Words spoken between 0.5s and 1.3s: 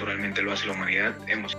hace la humanidad.